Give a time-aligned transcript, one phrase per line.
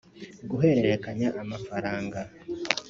[0.49, 2.19] guhererekanya amafaranga